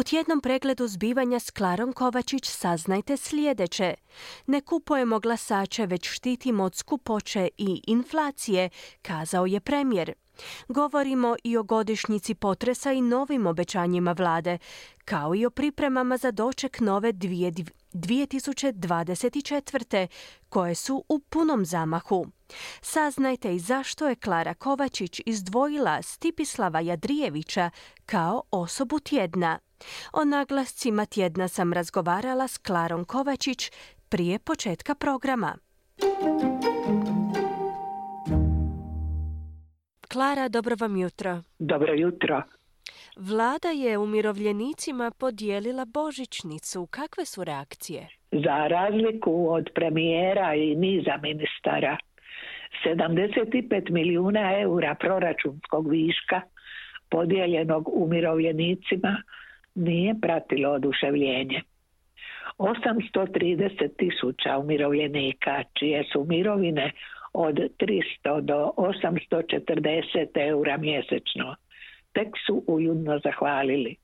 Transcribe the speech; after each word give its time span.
U 0.00 0.02
tjednom 0.02 0.40
pregledu 0.40 0.88
zbivanja 0.88 1.40
s 1.40 1.50
Klarom 1.50 1.92
Kovačić 1.92 2.46
saznajte 2.46 3.16
sljedeće. 3.16 3.94
Ne 4.46 4.60
kupujemo 4.60 5.20
glasače, 5.20 5.86
već 5.86 6.10
štitimo 6.10 6.64
od 6.64 6.74
skupoće 6.74 7.48
i 7.58 7.82
inflacije, 7.86 8.70
kazao 9.02 9.46
je 9.46 9.60
premijer. 9.60 10.12
Govorimo 10.68 11.36
i 11.44 11.56
o 11.56 11.62
godišnjici 11.62 12.34
potresa 12.34 12.92
i 12.92 13.00
novim 13.00 13.46
obećanjima 13.46 14.12
vlade, 14.12 14.58
kao 15.04 15.34
i 15.34 15.46
o 15.46 15.50
pripremama 15.50 16.16
za 16.16 16.30
doček 16.30 16.80
nove 16.80 17.12
2024. 17.12 20.06
koje 20.48 20.74
su 20.74 21.04
u 21.08 21.18
punom 21.18 21.64
zamahu. 21.64 22.26
Saznajte 22.82 23.54
i 23.54 23.58
zašto 23.58 24.08
je 24.08 24.14
Klara 24.14 24.54
Kovačić 24.54 25.20
izdvojila 25.26 26.02
Stipislava 26.02 26.80
Jadrijevića 26.80 27.70
kao 28.06 28.42
osobu 28.50 28.98
tjedna. 28.98 29.58
O 30.12 30.24
naglascima 30.24 31.06
tjedna 31.06 31.48
sam 31.48 31.72
razgovarala 31.72 32.48
s 32.48 32.58
Klarom 32.58 33.04
Kovačić 33.04 33.70
prije 34.08 34.38
početka 34.38 34.94
programa. 34.94 35.56
Klara, 40.12 40.48
dobro 40.48 40.76
vam 40.80 40.96
jutro. 40.96 41.42
Dobro 41.58 41.94
jutro. 41.94 42.42
Vlada 43.16 43.68
je 43.68 43.98
umirovljenicima 43.98 45.10
podijelila 45.18 45.84
božićnicu. 45.84 46.86
Kakve 46.86 47.24
su 47.24 47.44
reakcije? 47.44 48.08
Za 48.32 48.66
razliku 48.66 49.46
od 49.50 49.70
premijera 49.74 50.54
i 50.54 50.74
niza 50.76 51.16
ministara, 51.22 51.96
75 52.84 53.90
milijuna 53.90 54.60
eura 54.60 54.94
proračunskog 55.00 55.90
viška 55.90 56.40
podijeljenog 57.10 57.88
umirovljenicima 57.92 59.22
nije 59.80 60.14
pratilo 60.22 60.70
oduševljenje. 60.70 61.62
830 62.58 63.96
tisuća 63.96 64.58
umirovljenika 64.58 65.62
čije 65.78 66.04
su 66.12 66.24
mirovine 66.28 66.92
od 67.32 67.54
300 67.54 68.40
do 68.40 68.72
840 68.76 70.28
eura 70.34 70.76
mjesečno 70.76 71.56
tek 72.12 72.28
su 72.46 72.64
uljudno 72.66 73.18
zahvalili. 73.18 73.96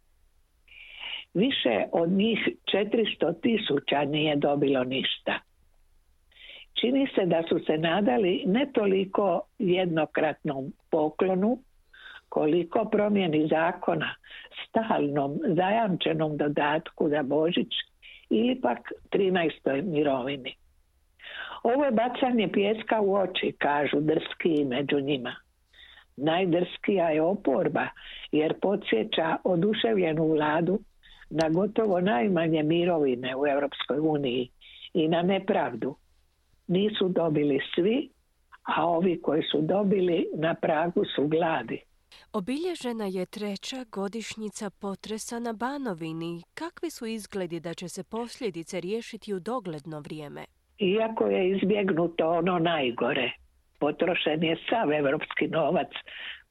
Više 1.34 1.84
od 1.92 2.10
njih 2.10 2.48
400 2.72 3.40
tisuća 3.40 4.04
nije 4.04 4.36
dobilo 4.36 4.84
ništa. 4.84 5.40
Čini 6.80 7.06
se 7.14 7.26
da 7.26 7.42
su 7.48 7.58
se 7.66 7.78
nadali 7.78 8.42
ne 8.46 8.66
toliko 8.74 9.40
jednokratnom 9.58 10.72
poklonu, 10.90 11.58
koliko 12.28 12.84
promjeni 12.84 13.48
zakona, 13.48 14.14
stalnom 14.68 15.38
zajamčenom 15.56 16.36
dodatku 16.36 17.08
za 17.08 17.22
Božić 17.22 17.72
ili 18.30 18.60
pak 18.60 18.92
13. 19.10 19.82
mirovini. 19.82 20.54
Ovo 21.62 21.84
je 21.84 21.90
bacanje 21.90 22.48
pjeska 22.52 23.00
u 23.00 23.14
oči, 23.14 23.54
kažu 23.58 24.00
drski 24.00 24.64
među 24.64 25.00
njima. 25.00 25.34
Najdrskija 26.16 27.10
je 27.10 27.22
oporba 27.22 27.86
jer 28.32 28.60
podsjeća 28.60 29.36
oduševljenu 29.44 30.28
vladu 30.28 30.78
na 31.30 31.48
gotovo 31.48 32.00
najmanje 32.00 32.62
mirovine 32.62 33.36
u 33.36 33.46
Europskoj 33.46 33.98
uniji 33.98 34.48
i 34.94 35.08
na 35.08 35.22
nepravdu. 35.22 35.96
Nisu 36.66 37.08
dobili 37.08 37.60
svi, 37.74 38.08
a 38.62 38.86
ovi 38.86 39.22
koji 39.22 39.42
su 39.42 39.60
dobili 39.60 40.26
na 40.34 40.54
pragu 40.54 41.04
su 41.16 41.26
gladi. 41.26 41.82
Obilježena 42.32 43.06
je 43.06 43.26
treća 43.26 43.84
godišnjica 43.92 44.70
potresa 44.70 45.38
na 45.38 45.52
Banovini. 45.52 46.42
Kakvi 46.54 46.90
su 46.90 47.06
izgledi 47.06 47.60
da 47.60 47.74
će 47.74 47.88
se 47.88 48.04
posljedice 48.04 48.80
riješiti 48.80 49.34
u 49.34 49.40
dogledno 49.40 50.00
vrijeme? 50.00 50.44
Iako 50.78 51.26
je 51.26 51.50
izbjegnuto 51.50 52.30
ono 52.30 52.58
najgore, 52.58 53.30
potrošen 53.78 54.42
je 54.42 54.56
sav 54.68 54.92
evropski 54.92 55.48
novac, 55.48 55.88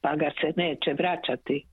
pa 0.01 0.15
ga 0.15 0.31
se 0.41 0.53
neće 0.55 0.93
vraćati. 0.93 1.65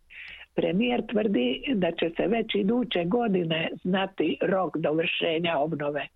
Premijer 0.54 1.06
tvrdi 1.12 1.62
da 1.74 1.90
će 1.90 2.10
se 2.16 2.26
već 2.26 2.54
iduće 2.54 3.04
godine 3.04 3.70
znati 3.84 4.38
rok 4.42 4.76
dovršenja 4.76 5.58
obnove. 5.58 6.08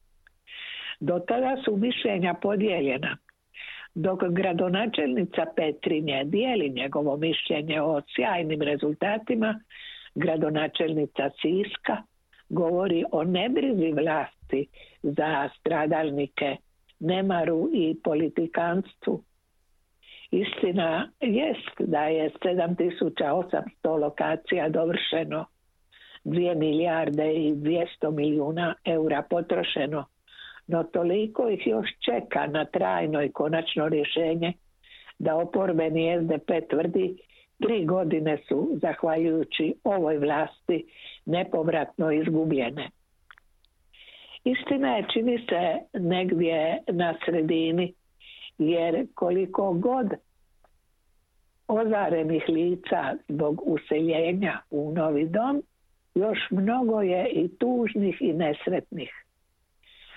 Do 1.01 1.19
tada 1.19 1.57
su 1.65 1.77
mišljenja 1.77 2.35
podijeljena. 2.43 3.17
Dok 3.99 4.21
gradonačelnica 4.29 5.45
Petrinje 5.57 6.25
dijeli 6.25 6.71
njegovo 6.71 7.17
mišljenje 7.17 7.83
o 7.83 8.01
sjajnim 8.15 8.63
rezultatima, 8.63 9.61
gradonačelnica 10.15 11.31
Siska 11.41 11.97
govori 12.49 13.05
o 13.13 13.25
nebrizi 13.25 13.93
vlasti 13.93 14.67
za 15.03 15.49
stradalnike, 15.59 16.57
nemaru 17.01 17.71
i 17.75 17.97
politikanstvu. 18.05 19.23
Istina 20.31 21.11
jest 21.21 21.77
da 21.79 22.05
je 22.05 22.31
7800 22.31 24.01
lokacija 24.01 24.69
dovršeno, 24.69 25.45
2 26.25 26.55
milijarde 26.55 27.33
i 27.35 27.55
200 27.55 28.11
milijuna 28.11 28.75
eura 28.85 29.23
potrošeno, 29.31 30.05
no 30.67 30.83
toliko 30.83 31.49
ih 31.49 31.67
još 31.67 31.89
čeka 32.05 32.47
na 32.47 32.65
trajno 32.65 33.23
i 33.23 33.33
konačno 33.33 33.89
rješenje 33.89 34.53
da 35.19 35.37
oporbeni 35.37 36.19
SDP 36.23 36.71
tvrdi 36.71 37.19
tri 37.63 37.85
godine 37.85 38.39
su, 38.49 38.79
zahvaljujući 38.83 39.75
ovoj 39.85 40.19
vlasti, 40.19 40.85
nepovratno 41.27 42.13
izgubljene. 42.13 42.91
Istina 44.45 44.97
je, 44.97 45.07
čini 45.13 45.39
se, 45.49 45.79
negdje 45.93 46.79
na 46.89 47.15
sredini, 47.25 47.95
jer 48.59 49.07
koliko 49.15 49.73
god 49.73 50.07
ozarenih 51.69 52.45
lica 52.49 53.15
zbog 53.29 53.63
useljenja 53.65 54.59
u 54.71 54.93
novi 54.93 55.29
dom, 55.29 55.63
još 56.15 56.39
mnogo 56.51 57.01
je 57.01 57.29
i 57.31 57.49
tužnih 57.59 58.17
i 58.21 58.33
nesretnih. 58.33 59.26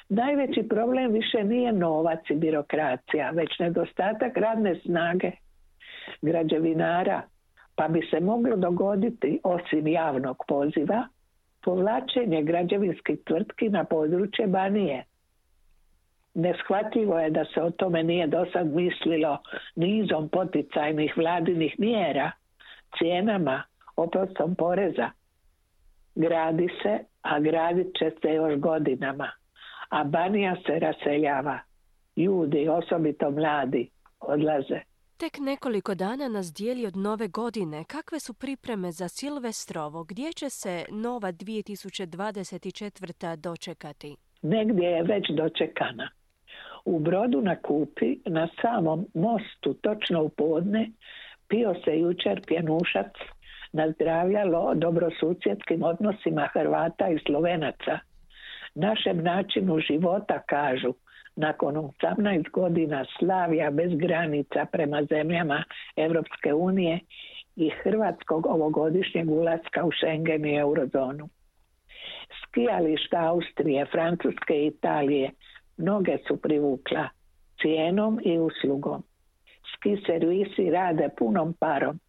Najveći 0.09 0.67
problem 0.69 1.11
više 1.11 1.43
nije 1.43 1.71
novac 1.71 2.19
i 2.29 2.35
birokracija, 2.35 3.29
već 3.29 3.59
nedostatak 3.59 4.37
radne 4.37 4.75
snage 4.75 5.31
građevinara, 6.21 7.21
pa 7.75 7.87
bi 7.87 8.07
se 8.11 8.19
moglo 8.19 8.55
dogoditi 8.55 9.39
osim 9.43 9.87
javnog 9.87 10.43
poziva 10.47 11.07
povlačenje 11.63 12.43
građevinskih 12.43 13.19
tvrtki 13.25 13.69
na 13.69 13.83
područje 13.83 14.47
Banije. 14.47 15.03
Neshvatljivo 16.33 17.19
je 17.19 17.29
da 17.29 17.45
se 17.45 17.61
o 17.61 17.71
tome 17.71 18.03
nije 18.03 18.27
do 18.27 18.45
sad 18.53 18.67
mislilo 18.67 19.37
nizom 19.75 20.29
poticajnih 20.29 21.17
vladinih 21.17 21.75
mjera, 21.79 22.31
cijenama, 22.97 23.63
oprostom 23.95 24.55
poreza. 24.55 25.09
Gradi 26.15 26.67
se, 26.83 26.99
a 27.21 27.39
gradit 27.39 27.87
će 27.99 28.11
se 28.21 28.33
još 28.33 28.59
godinama, 28.59 29.31
a 29.89 30.03
Banija 30.03 30.55
se 30.65 30.79
raseljava. 30.79 31.59
Ljudi, 32.15 32.67
osobito 32.67 33.31
mladi, 33.31 33.89
odlaze. 34.19 34.79
Tek 35.17 35.37
nekoliko 35.39 35.95
dana 35.95 36.27
nas 36.27 36.53
dijeli 36.53 36.85
od 36.85 36.97
nove 36.97 37.27
godine. 37.27 37.83
Kakve 37.83 38.19
su 38.19 38.33
pripreme 38.33 38.91
za 38.91 39.07
Silvestrovo? 39.07 40.03
Gdje 40.03 40.33
će 40.33 40.49
se 40.49 40.85
nova 40.91 41.31
2024. 41.31 43.35
dočekati? 43.35 44.15
Negdje 44.41 44.87
je 44.87 45.03
već 45.03 45.29
dočekana. 45.29 46.09
U 46.85 46.99
brodu 46.99 47.41
na 47.41 47.55
Kupi, 47.55 48.19
na 48.25 48.47
samom 48.61 49.05
mostu, 49.13 49.73
točno 49.73 50.23
u 50.23 50.29
podne, 50.29 50.91
pio 51.47 51.75
se 51.85 51.99
jučer 51.99 52.41
pjenušac, 52.47 53.11
nazdravljalo 53.71 54.75
dobrosusjedskim 54.75 55.83
odnosima 55.83 56.49
Hrvata 56.53 57.09
i 57.09 57.19
Slovenaca. 57.25 57.99
Našem 58.79 59.23
načinu 59.23 59.79
života, 59.79 60.39
kažu, 60.45 60.93
nakon 61.35 61.75
18 61.75 62.49
godina 62.51 63.05
slavija 63.19 63.71
bez 63.71 63.91
granica 63.93 64.65
prema 64.71 65.03
zemljama 65.03 65.63
Europske 65.95 66.53
unije 66.53 66.99
i 67.55 67.69
Hrvatskog 67.69 68.45
ovogodišnjeg 68.45 69.31
ulaska 69.31 69.85
u 69.85 69.91
Schengen 69.91 70.45
i 70.45 70.55
eurozonu. 70.55 71.29
Skijališta 72.43 73.17
Austrije, 73.17 73.85
Francuske 73.85 74.53
i 74.53 74.67
Italije 74.67 75.31
mnoge 75.77 76.17
su 76.27 76.41
privukla 76.41 77.09
cijenom 77.61 78.19
i 78.25 78.37
uslugom. 78.37 79.03
Ski 79.73 79.97
servisi 80.05 80.69
rade 80.69 81.09
punom 81.17 81.53
parom. 81.53 81.99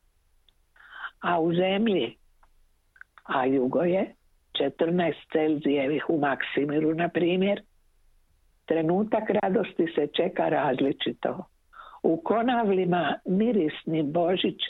A 1.21 1.41
u 1.41 1.55
zemlji, 1.55 2.17
a 3.25 3.47
jugo 3.47 3.83
je 3.83 4.15
14 4.61 5.13
Celzijevih 5.33 6.05
u 6.09 6.19
Maksimiru, 6.19 6.95
na 6.95 7.09
primjer, 7.09 7.63
trenutak 8.67 9.31
radosti 9.43 9.87
se 9.95 10.07
čeka 10.17 10.49
različito. 10.49 11.45
U 12.03 12.21
konavlima 12.25 13.15
mirisni 13.25 14.03
Božić 14.03 14.61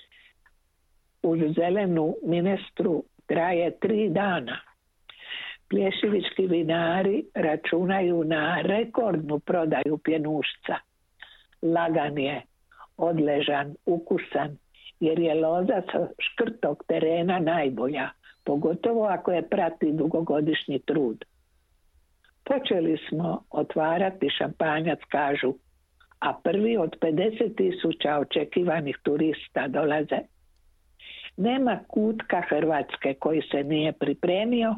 uz 1.23 1.39
zelenu 1.55 2.15
ministru 2.27 3.05
traje 3.27 3.79
tri 3.79 4.09
dana. 4.09 4.61
Plješivički 5.69 6.47
vinari 6.47 7.25
računaju 7.35 8.25
na 8.25 8.61
rekordnu 8.63 9.39
prodaju 9.39 9.99
pjenušca. 10.05 10.77
Lagan 11.63 12.19
je, 12.19 12.43
odležan, 12.97 13.75
ukusan, 13.87 14.57
jer 15.01 15.19
je 15.19 15.35
loza 15.35 15.83
sa 15.93 16.09
škrtog 16.19 16.85
terena 16.89 17.39
najbolja, 17.39 18.09
pogotovo 18.51 19.05
ako 19.07 19.33
je 19.33 19.49
prati 19.49 19.93
dugogodišnji 19.93 20.79
trud. 20.79 21.25
Počeli 22.45 22.99
smo 23.09 23.45
otvarati 23.51 24.29
šampanjac, 24.39 24.99
kažu, 25.09 25.55
a 26.19 26.33
prvi 26.45 26.77
od 26.77 26.97
50 27.01 27.57
tisuća 27.57 28.19
očekivanih 28.19 28.97
turista 29.03 29.69
dolaze. 29.69 30.21
Nema 31.37 31.79
kutka 31.89 32.43
Hrvatske 32.49 33.15
koji 33.15 33.43
se 33.51 33.65
nije 33.65 33.93
pripremio, 33.93 34.75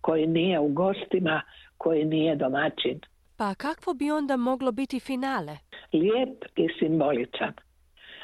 koji 0.00 0.26
nije 0.26 0.60
u 0.60 0.68
gostima, 0.68 1.42
koji 1.78 2.04
nije 2.04 2.36
domaćin. 2.36 3.00
Pa 3.36 3.54
kakvo 3.54 3.94
bi 3.94 4.10
onda 4.10 4.36
moglo 4.36 4.72
biti 4.72 5.00
finale? 5.00 5.56
Lijep 5.92 6.44
i 6.56 6.68
simboličan. 6.78 7.52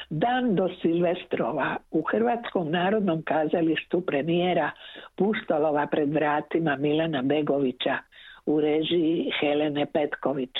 Dan 0.09 0.55
do 0.55 0.69
Silvestrova 0.81 1.77
u 1.91 2.01
Hrvatskom 2.01 2.71
narodnom 2.71 3.21
kazalištu 3.21 4.01
premijera 4.01 4.71
Pustolova 5.15 5.87
pred 5.87 6.13
vratima 6.13 6.75
Milana 6.75 7.21
Begovića 7.21 7.97
u 8.45 8.61
režiji 8.61 9.31
Helene 9.39 9.85
Petković. 9.85 10.51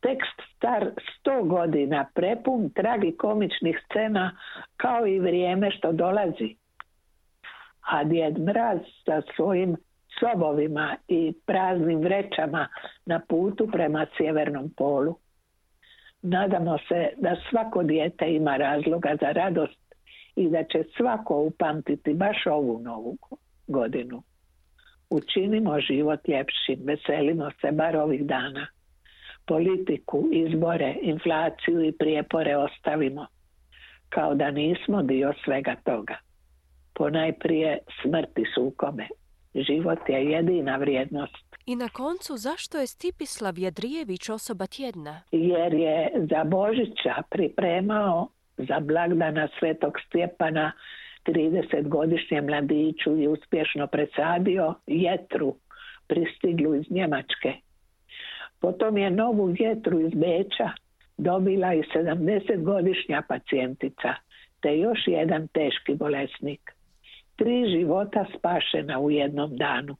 Tekst 0.00 0.40
star 0.56 0.90
sto 1.18 1.42
godina, 1.42 2.06
prepun 2.14 2.70
tragikomičnih 2.70 3.82
scena 3.84 4.36
kao 4.76 5.06
i 5.06 5.18
vrijeme 5.18 5.70
što 5.70 5.92
dolazi. 5.92 6.56
A 7.80 8.04
Djed 8.04 8.38
Mraz 8.38 8.78
sa 9.04 9.22
svojim 9.36 9.76
sobovima 10.20 10.96
i 11.08 11.32
praznim 11.46 12.00
vrećama 12.00 12.68
na 13.06 13.20
putu 13.28 13.68
prema 13.72 14.06
sjevernom 14.16 14.70
polu. 14.76 15.16
Nadamo 16.22 16.78
se 16.88 17.08
da 17.16 17.36
svako 17.50 17.82
dijete 17.82 18.34
ima 18.34 18.56
razloga 18.56 19.16
za 19.20 19.32
radost 19.32 19.94
i 20.36 20.48
da 20.48 20.64
će 20.64 20.84
svako 20.96 21.42
upamtiti 21.42 22.14
baš 22.14 22.46
ovu 22.46 22.78
novu 22.78 23.16
godinu. 23.66 24.22
Učinimo 25.10 25.80
život 25.80 26.28
ljepšim, 26.28 26.78
veselimo 26.84 27.50
se 27.60 27.72
bar 27.72 27.96
ovih 27.96 28.26
dana. 28.26 28.66
Politiku, 29.46 30.28
izbore, 30.32 30.96
inflaciju 31.02 31.84
i 31.84 31.92
prijepore 31.92 32.56
ostavimo. 32.56 33.26
Kao 34.08 34.34
da 34.34 34.50
nismo 34.50 35.02
dio 35.02 35.32
svega 35.44 35.76
toga. 35.84 36.16
Ponajprije 36.94 37.78
smrti 38.02 38.44
sukome. 38.54 39.08
Život 39.54 39.98
je 40.08 40.24
jedina 40.24 40.76
vrijednost. 40.76 41.50
I 41.66 41.76
na 41.76 41.88
koncu, 41.88 42.36
zašto 42.36 42.78
je 42.78 42.86
Stipislav 42.86 43.58
Jadrijević 43.58 44.28
osoba 44.28 44.66
tjedna? 44.66 45.20
Jer 45.32 45.74
je 45.74 46.10
za 46.30 46.44
Božića 46.44 47.14
pripremao 47.30 48.28
za 48.56 48.80
blagdana 48.80 49.48
Svetog 49.58 49.92
Stjepana 50.06 50.72
30-godišnjem 51.26 52.46
mladiću 52.46 53.16
i 53.16 53.28
uspješno 53.28 53.86
presadio 53.86 54.74
jetru 54.86 55.54
pristiglu 56.06 56.74
iz 56.74 56.90
Njemačke. 56.90 57.52
Potom 58.60 58.98
je 58.98 59.10
novu 59.10 59.54
jetru 59.58 60.00
iz 60.00 60.12
Beča 60.14 60.70
dobila 61.18 61.74
i 61.74 61.82
70-godišnja 61.94 63.22
pacijentica, 63.28 64.14
te 64.60 64.78
još 64.78 64.98
jedan 65.06 65.48
teški 65.48 65.94
bolesnik. 65.94 66.60
Tri 67.40 67.70
života 67.70 68.24
spašena 68.38 68.98
u 69.00 69.10
jednom 69.10 69.56
danu. 69.56 69.96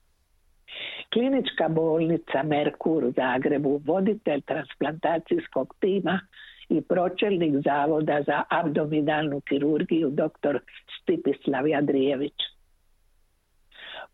Klinička 1.13 1.69
bolnica 1.69 2.43
Merkur 2.43 3.05
u 3.05 3.13
Zagrebu, 3.13 3.81
voditelj 3.85 4.41
transplantacijskog 4.41 5.75
tima 5.81 6.21
i 6.69 6.81
pročelnik 6.81 7.55
Zavoda 7.65 8.23
za 8.27 8.43
abdominalnu 8.49 9.41
kirurgiju 9.41 10.11
dr. 10.11 10.59
Stipislav 11.01 11.69
Jadrijević. 11.69 12.39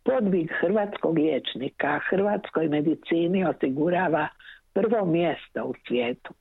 Podvig 0.05 0.51
hrvatskog 0.61 1.19
liječnika 1.19 2.01
hrvatskoj 2.11 2.69
medicini 2.69 3.45
osigurava 3.45 4.29
prvo 4.73 5.05
mjesto 5.05 5.65
u 5.65 5.75
svijetu. 5.87 6.35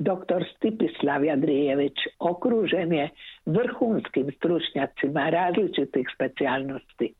Dr. 0.00 0.44
Stipislav 0.56 1.24
Jadrijević 1.24 1.98
okružen 2.18 2.92
je 2.92 3.08
vrhunskim 3.46 4.30
stručnjacima 4.36 5.30
različitih 5.30 6.06
specijalnosti. 6.14 7.14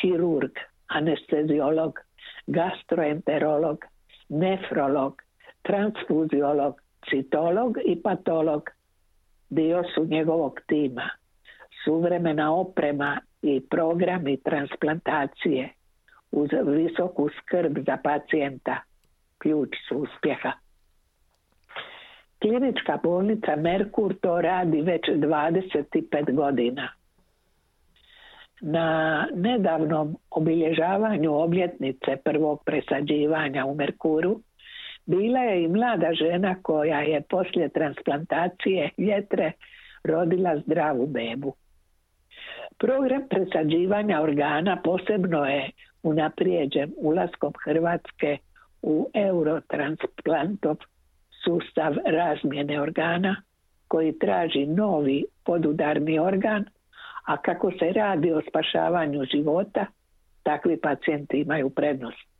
Kirurg, 0.00 0.52
anesteziolog, 0.88 1.98
gastroenterolog, 2.46 3.84
nefrolog, 4.28 5.22
transfuziolog, 5.62 6.80
citolog 7.10 7.78
i 7.84 8.02
patolog 8.02 8.70
dio 9.48 9.82
su 9.94 10.04
njegovog 10.04 10.60
tima. 10.66 11.10
Suvremena 11.84 12.54
oprema 12.54 13.20
i 13.42 13.60
programi 13.70 14.42
transplantacije 14.42 15.68
uz 16.30 16.48
visoku 16.66 17.28
skrb 17.28 17.78
za 17.86 17.96
pacijenta 18.04 18.80
ključ 19.38 19.68
su 19.88 19.96
uspjeha. 19.96 20.52
Klinička 22.40 22.98
bolnica 23.02 23.56
Merkur 23.56 24.14
to 24.20 24.40
radi 24.40 24.80
već 24.80 25.02
25 25.08 26.34
godina. 26.34 26.88
Na 28.60 29.26
nedavnom 29.34 30.16
obilježavanju 30.30 31.34
obljetnice 31.34 32.16
prvog 32.24 32.62
presađivanja 32.64 33.64
u 33.64 33.74
Merkuru 33.74 34.40
bila 35.06 35.40
je 35.40 35.64
i 35.64 35.68
mlada 35.68 36.12
žena 36.12 36.54
koja 36.62 37.00
je 37.00 37.20
poslije 37.20 37.68
transplantacije 37.68 38.90
jetre 38.96 39.52
rodila 40.04 40.56
zdravu 40.56 41.06
bebu. 41.06 41.54
Program 42.78 43.22
presađivanja 43.30 44.20
organa 44.22 44.80
posebno 44.84 45.44
je 45.44 45.70
unaprijeđen 46.02 46.92
ulaskom 46.96 47.52
Hrvatske 47.64 48.38
u 48.82 49.10
eurotransplantov 49.14 50.76
sustav 51.44 51.94
razmjene 52.06 52.80
organa 52.80 53.42
koji 53.88 54.18
traži 54.18 54.66
novi 54.66 55.24
podudarni 55.44 56.18
organ, 56.18 56.64
a 57.26 57.36
kako 57.36 57.70
se 57.70 57.92
radi 57.92 58.32
o 58.32 58.42
spašavanju 58.48 59.24
života, 59.32 59.86
takvi 60.42 60.80
pacijenti 60.80 61.40
imaju 61.40 61.70
prednost. 61.70 62.30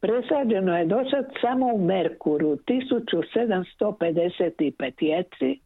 Presađeno 0.00 0.78
je 0.78 0.86
do 0.86 1.04
sad 1.10 1.26
samo 1.40 1.66
u 1.74 1.84
Merkuru 1.84 2.56
1755 2.56 4.92
jeci, 5.00 5.60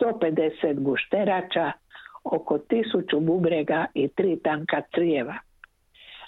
150 0.00 0.78
gušterača, 0.78 1.72
oko 2.24 2.58
1000 2.58 3.20
bubrega 3.20 3.86
i 3.94 4.08
tri 4.08 4.38
tanka 4.42 4.82
crijeva. 4.94 5.34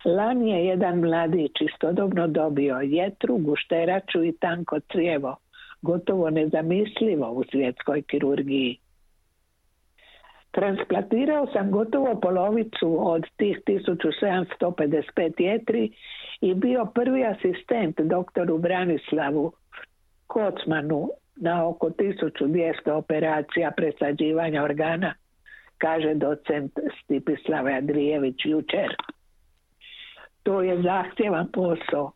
Lani 0.06 0.50
je 0.50 0.66
jedan 0.66 1.00
mladić 1.00 1.52
istodobno 1.60 2.26
dobio 2.26 2.76
jetru, 2.82 3.38
gušteraču 3.38 4.24
i 4.24 4.32
tanko 4.32 4.80
crijevo, 4.80 5.36
gotovo 5.82 6.30
nezamislivo 6.30 7.30
u 7.30 7.44
svjetskoj 7.50 8.02
kirurgiji. 8.02 8.78
Transplantirao 10.50 11.46
sam 11.52 11.70
gotovo 11.70 12.20
polovicu 12.20 13.10
od 13.10 13.22
tih 13.36 13.60
1755 13.66 15.32
jetri 15.38 15.90
i 16.40 16.54
bio 16.54 16.84
prvi 16.94 17.24
asistent 17.24 18.00
doktoru 18.00 18.58
Branislavu 18.58 19.52
Kocmanu 20.26 21.08
na 21.36 21.68
oko 21.68 21.90
1200 21.90 22.90
operacija 22.90 23.70
presađivanja 23.76 24.62
organa, 24.62 25.14
kaže 25.78 26.14
docent 26.14 26.72
Stipislav 27.02 27.66
Adrijević 27.66 28.36
jučer. 28.44 28.96
To 30.46 30.62
je 30.62 30.82
zahtjevan 30.82 31.48
posao, 31.52 32.12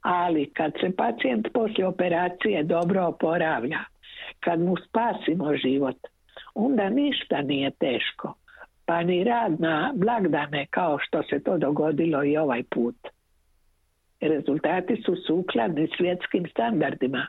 ali 0.00 0.50
kad 0.54 0.72
se 0.80 0.96
pacijent 0.96 1.48
poslije 1.52 1.86
operacije 1.86 2.62
dobro 2.62 3.06
oporavlja, 3.06 3.78
kad 4.40 4.60
mu 4.60 4.76
spasimo 4.76 5.56
život, 5.56 5.96
onda 6.54 6.90
ništa 6.90 7.42
nije 7.42 7.70
teško, 7.70 8.34
pa 8.86 9.02
ni 9.02 9.24
rad 9.24 9.60
na 9.60 9.92
blagdane 9.94 10.66
kao 10.70 10.98
što 10.98 11.22
se 11.22 11.42
to 11.42 11.58
dogodilo 11.58 12.24
i 12.24 12.36
ovaj 12.36 12.62
put. 12.70 12.96
Rezultati 14.20 15.02
su 15.06 15.16
sukladni 15.26 15.88
svjetskim 15.96 16.46
standardima 16.50 17.26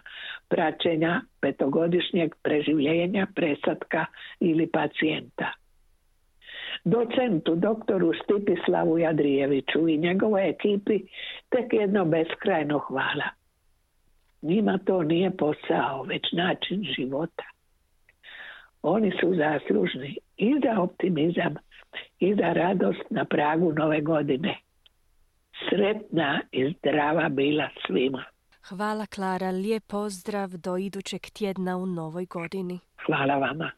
praćenja 0.49 1.21
petogodišnjeg 1.41 2.35
preživljenja, 2.43 3.27
presatka 3.35 4.05
ili 4.39 4.67
pacijenta. 4.67 5.62
Docentu 6.85 7.55
doktoru 7.55 8.11
Stipislavu 8.23 8.97
Jadrijeviću 8.97 9.87
i 9.87 9.97
njegovoj 9.97 10.49
ekipi 10.49 10.99
tek 11.49 11.73
jedno 11.73 12.05
beskrajno 12.05 12.79
hvala. 12.79 13.29
Njima 14.41 14.79
to 14.85 15.03
nije 15.03 15.37
posao, 15.37 16.03
već 16.03 16.31
način 16.31 16.83
života. 16.97 17.43
Oni 18.81 19.11
su 19.11 19.35
zaslužni 19.35 20.17
i 20.37 20.53
za 20.63 20.81
optimizam 20.81 21.55
i 22.19 22.35
za 22.35 22.53
radost 22.53 23.09
na 23.09 23.25
pragu 23.25 23.73
nove 23.73 24.01
godine. 24.01 24.57
Sretna 25.69 26.41
i 26.51 26.73
zdrava 26.77 27.29
bila 27.29 27.69
svima. 27.87 28.23
Hvala 28.69 29.05
Klara, 29.05 29.49
lijep 29.49 29.83
pozdrav 29.87 30.49
do 30.49 30.77
idućeg 30.77 31.21
tjedna 31.21 31.77
u 31.77 31.85
novoj 31.85 32.25
godini. 32.25 32.79
Hvala 33.05 33.35
vama. 33.35 33.71